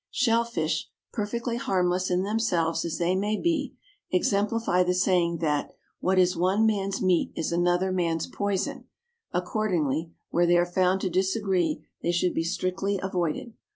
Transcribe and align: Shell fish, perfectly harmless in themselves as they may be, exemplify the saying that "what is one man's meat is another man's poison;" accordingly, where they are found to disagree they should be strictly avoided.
Shell 0.09 0.45
fish, 0.45 0.89
perfectly 1.13 1.57
harmless 1.57 2.09
in 2.09 2.23
themselves 2.23 2.83
as 2.85 2.97
they 2.97 3.15
may 3.15 3.37
be, 3.39 3.75
exemplify 4.09 4.81
the 4.81 4.95
saying 4.95 5.37
that 5.41 5.73
"what 5.99 6.17
is 6.17 6.35
one 6.35 6.65
man's 6.65 7.03
meat 7.03 7.31
is 7.35 7.51
another 7.51 7.91
man's 7.91 8.25
poison;" 8.25 8.85
accordingly, 9.31 10.11
where 10.31 10.47
they 10.47 10.57
are 10.57 10.65
found 10.65 11.01
to 11.01 11.09
disagree 11.11 11.85
they 12.01 12.11
should 12.11 12.33
be 12.33 12.43
strictly 12.43 12.97
avoided. 13.03 13.53